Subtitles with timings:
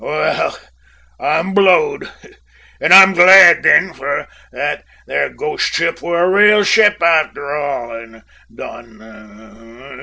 [0.03, 0.57] "Well,
[1.19, 2.09] I'm blowed!
[2.79, 7.89] and I'm glad, then, for that there ghost ship wor a rael ship arter all
[7.91, 8.23] said and
[8.97, 9.97] done.